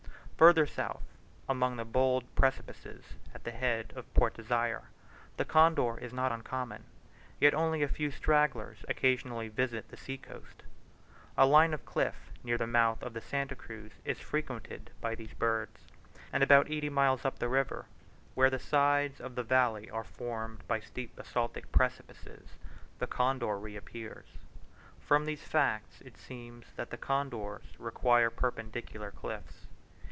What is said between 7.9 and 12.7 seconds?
stragglers occasionally visit the sea coast. A line of cliff near the